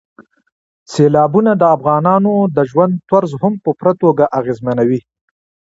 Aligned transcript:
سیلابونه 0.91 1.51
د 1.57 1.63
افغانانو 1.75 2.33
د 2.55 2.57
ژوند 2.69 2.93
طرز 3.09 3.31
هم 3.41 3.53
په 3.63 3.69
پوره 3.79 3.93
توګه 4.01 4.23
اغېزمنوي. 4.39 4.99